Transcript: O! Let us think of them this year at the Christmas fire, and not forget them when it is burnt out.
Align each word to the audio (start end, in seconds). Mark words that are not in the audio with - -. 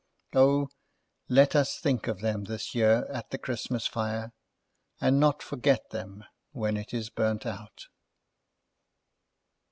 O! 0.33 0.67
Let 1.29 1.55
us 1.55 1.77
think 1.77 2.07
of 2.07 2.21
them 2.21 2.45
this 2.45 2.73
year 2.73 3.05
at 3.13 3.29
the 3.29 3.37
Christmas 3.37 3.85
fire, 3.85 4.31
and 4.99 5.19
not 5.19 5.43
forget 5.43 5.91
them 5.91 6.23
when 6.53 6.75
it 6.75 6.91
is 6.91 7.11
burnt 7.11 7.45
out. 7.45 7.85